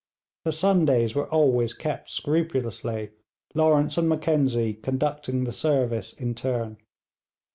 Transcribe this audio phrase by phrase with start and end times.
[0.45, 3.11] The Sundays were always kept scrupulously,
[3.53, 6.77] Lawrence and Mackenzie conducting the service in turn.